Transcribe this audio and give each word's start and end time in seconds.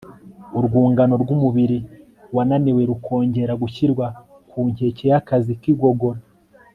urwungano 0.57 1.13
rw'umubiri 1.23 1.79
wananiwe 2.35 2.81
rukongera 2.89 3.53
gushyirwa 3.61 4.05
ku 4.49 4.59
nkeke 4.71 5.03
y'akazi 5.11 5.53
k'igogora 5.61 6.19